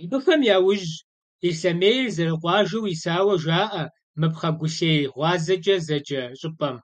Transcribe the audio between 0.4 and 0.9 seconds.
яужь